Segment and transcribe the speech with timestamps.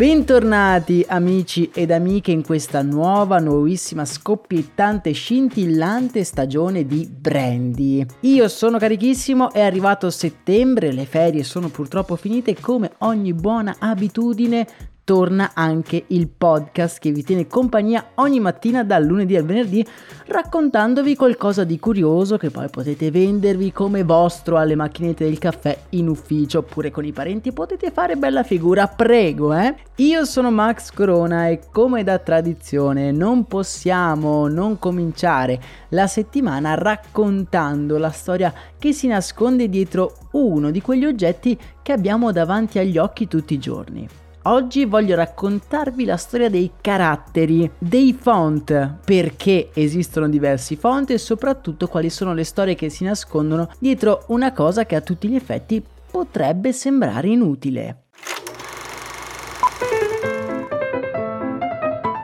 [0.00, 8.06] Bentornati amici ed amiche in questa nuova, nuovissima, scoppiettante, scintillante stagione di Brandy.
[8.20, 14.66] Io sono carichissimo, è arrivato settembre, le ferie sono purtroppo finite, come ogni buona abitudine
[15.10, 19.84] torna anche il podcast che vi tiene compagnia ogni mattina dal lunedì al venerdì
[20.26, 26.06] raccontandovi qualcosa di curioso che poi potete vendervi come vostro alle macchinette del caffè in
[26.06, 29.74] ufficio oppure con i parenti potete fare bella figura, prego eh.
[29.96, 37.98] Io sono Max Corona e come da tradizione non possiamo non cominciare la settimana raccontando
[37.98, 43.26] la storia che si nasconde dietro uno di quegli oggetti che abbiamo davanti agli occhi
[43.26, 44.08] tutti i giorni.
[44.44, 51.88] Oggi voglio raccontarvi la storia dei caratteri, dei font, perché esistono diversi font e soprattutto
[51.88, 55.84] quali sono le storie che si nascondono dietro una cosa che a tutti gli effetti
[56.10, 58.04] potrebbe sembrare inutile.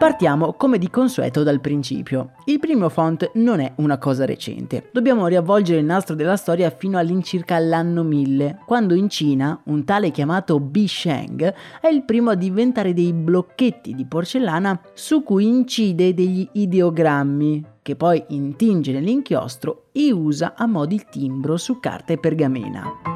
[0.06, 2.34] Partiamo come di consueto dal principio.
[2.44, 4.88] Il primo font non è una cosa recente.
[4.92, 10.12] Dobbiamo riavvolgere il nastro della storia fino all'incirca l'anno 1000, quando in Cina un tale
[10.12, 16.14] chiamato Bi Sheng è il primo ad inventare dei blocchetti di porcellana su cui incide
[16.14, 22.18] degli ideogrammi che poi intinge nell'inchiostro e usa a mo' di timbro su carta e
[22.18, 23.15] pergamena.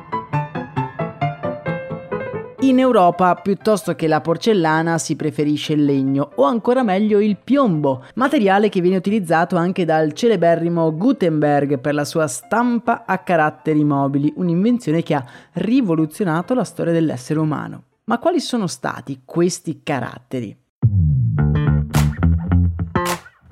[2.62, 8.04] In Europa, piuttosto che la porcellana, si preferisce il legno o ancora meglio il piombo,
[8.16, 14.30] materiale che viene utilizzato anche dal celeberrimo Gutenberg per la sua stampa a caratteri mobili,
[14.36, 17.84] un'invenzione che ha rivoluzionato la storia dell'essere umano.
[18.04, 20.54] Ma quali sono stati questi caratteri?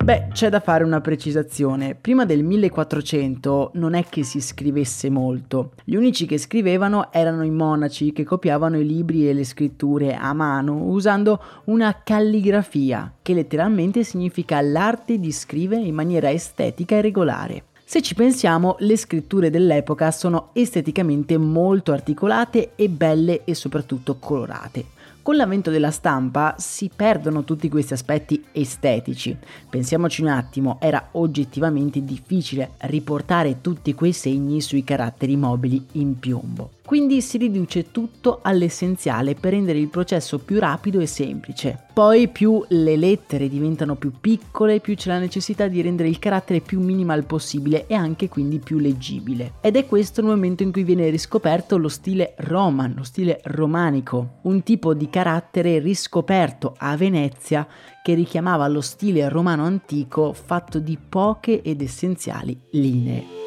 [0.09, 1.93] Beh, c'è da fare una precisazione.
[1.93, 5.73] Prima del 1400 non è che si scrivesse molto.
[5.83, 10.33] Gli unici che scrivevano erano i monaci che copiavano i libri e le scritture a
[10.33, 17.63] mano usando una calligrafia, che letteralmente significa l'arte di scrivere in maniera estetica e regolare.
[17.85, 24.85] Se ci pensiamo, le scritture dell'epoca sono esteticamente molto articolate e belle e soprattutto colorate.
[25.29, 29.37] Con l'avvento della stampa si perdono tutti questi aspetti estetici.
[29.69, 36.78] Pensiamoci un attimo, era oggettivamente difficile riportare tutti quei segni sui caratteri mobili in piombo.
[36.89, 41.85] Quindi si riduce tutto all'essenziale per rendere il processo più rapido e semplice.
[41.93, 46.61] Poi più le lettere diventano più piccole, più c'è la necessità di rendere il carattere
[46.61, 49.53] più minimal possibile e anche quindi più leggibile.
[49.61, 54.39] Ed è questo il momento in cui viene riscoperto lo stile roman, lo stile romanico,
[54.45, 57.67] un tipo di carattere riscoperto a Venezia
[58.01, 63.37] che richiamava lo stile romano antico fatto di poche ed essenziali linee.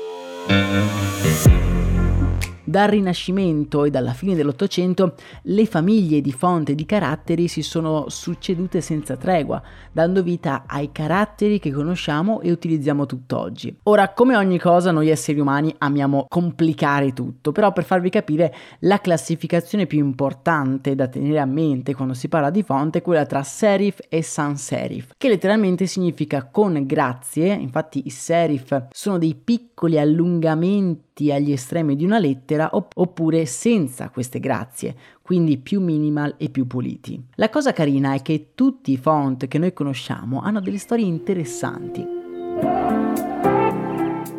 [2.72, 8.80] Dal Rinascimento e dalla fine dell'Ottocento le famiglie di fonte di caratteri si sono succedute
[8.80, 9.60] senza tregua,
[9.92, 13.76] dando vita ai caratteri che conosciamo e utilizziamo tutt'oggi.
[13.82, 19.02] Ora, come ogni cosa, noi esseri umani amiamo complicare tutto, però per farvi capire la
[19.02, 23.42] classificazione più importante da tenere a mente quando si parla di fonte è quella tra
[23.42, 29.98] serif e sans serif, che letteralmente significa con grazie, infatti i serif sono dei piccoli
[29.98, 36.48] allungamenti agli estremi di una lettera eccetera, oppure senza queste grazie, quindi più minimal e
[36.48, 37.22] più puliti.
[37.34, 42.06] La cosa carina è che tutti i font che noi conosciamo hanno delle storie interessanti.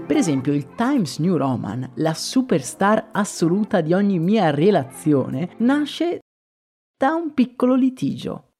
[0.05, 6.19] Per esempio il Times New Roman, la superstar assoluta di ogni mia relazione, nasce
[6.95, 8.52] da un piccolo litigio.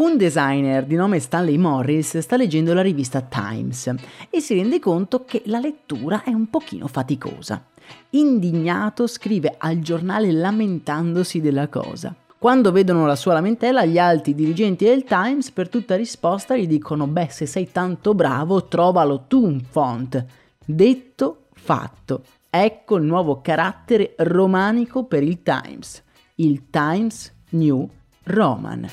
[0.00, 3.94] Un designer di nome Stanley Morris sta leggendo la rivista Times
[4.30, 7.62] e si rende conto che la lettura è un pochino faticosa.
[8.10, 12.14] Indignato scrive al giornale lamentandosi della cosa.
[12.38, 17.06] Quando vedono la sua lamentela, gli alti dirigenti del Times per tutta risposta gli dicono:
[17.06, 20.24] Beh, se sei tanto bravo, trovalo tu un font.
[20.64, 22.22] Detto, fatto.
[22.48, 26.02] Ecco il nuovo carattere romanico per il Times.
[26.36, 27.86] Il Times New
[28.22, 28.88] Roman.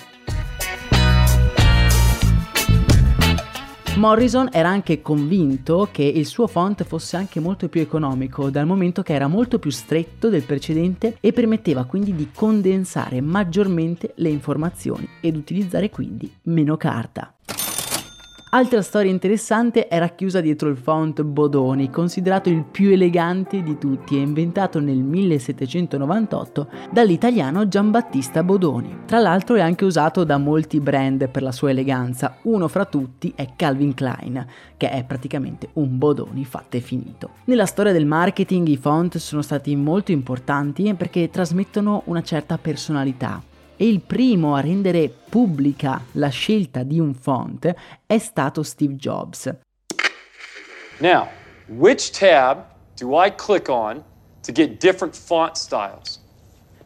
[3.97, 9.01] Morrison era anche convinto che il suo font fosse anche molto più economico, dal momento
[9.01, 15.09] che era molto più stretto del precedente e permetteva quindi di condensare maggiormente le informazioni
[15.19, 17.36] ed utilizzare quindi meno carta.
[18.49, 24.15] Altra storia interessante è racchiusa dietro il font Bodoni, considerato il più elegante di tutti
[24.15, 28.99] e inventato nel 1798 dall'italiano Giambattista Bodoni.
[29.05, 33.33] Tra l'altro è anche usato da molti brand per la sua eleganza, uno fra tutti
[33.35, 34.45] è Calvin Klein,
[34.77, 37.31] che è praticamente un Bodoni fatto e finito.
[37.45, 43.43] Nella storia del marketing i font sono stati molto importanti perché trasmettono una certa personalità,
[43.77, 47.73] e il primo a rendere pubblica la scelta di un font
[48.05, 49.55] è stato Steve Jobs.
[50.99, 51.27] Now,
[51.67, 52.65] which tab
[52.95, 54.03] do I click on
[54.41, 56.26] to get different font styles?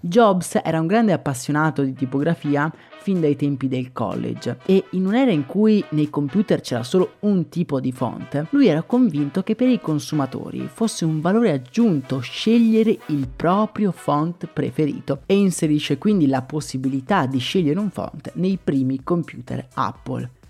[0.03, 5.31] Jobs era un grande appassionato di tipografia fin dai tempi del college e in un'era
[5.31, 9.67] in cui nei computer c'era solo un tipo di font, lui era convinto che per
[9.67, 16.41] i consumatori fosse un valore aggiunto scegliere il proprio font preferito e inserisce quindi la
[16.41, 20.40] possibilità di scegliere un font nei primi computer Apple.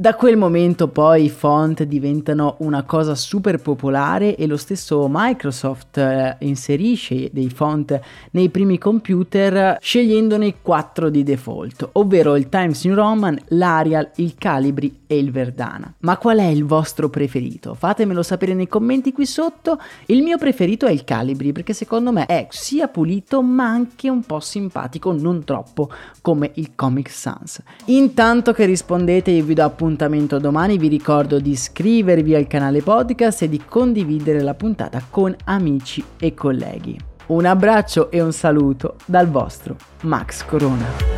[0.00, 5.96] Da quel momento poi i font diventano una cosa super popolare e lo stesso Microsoft
[5.96, 7.98] eh, inserisce dei font
[8.30, 15.00] nei primi computer scegliendone quattro di default, ovvero il Times New Roman, l'Arial, il Calibri
[15.08, 15.92] e il Verdana.
[16.02, 17.74] Ma qual è il vostro preferito?
[17.74, 19.80] Fatemelo sapere nei commenti qui sotto.
[20.06, 24.22] Il mio preferito è il Calibri perché secondo me è sia pulito ma anche un
[24.22, 25.90] po' simpatico, non troppo
[26.22, 27.60] come il Comic Sans.
[27.86, 32.82] Intanto che rispondete io vi do appunto appuntamento domani, vi ricordo di iscrivervi al canale
[32.82, 36.98] podcast e di condividere la puntata con amici e colleghi.
[37.28, 41.17] Un abbraccio e un saluto dal vostro Max Corona.